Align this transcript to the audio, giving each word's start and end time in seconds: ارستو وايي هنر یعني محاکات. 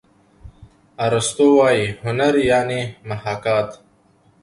ارستو 1.05 1.47
وايي 1.59 1.85
هنر 2.03 2.33
یعني 2.51 2.81
محاکات. 3.09 3.69